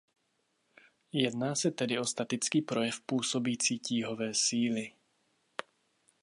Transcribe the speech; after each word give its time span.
Jedná 1.11 1.55
se 1.55 1.71
tedy 1.71 1.99
o 1.99 2.05
statický 2.05 2.61
projev 2.61 3.01
působící 3.01 3.79
tíhové 3.79 4.33
síly. 4.33 4.91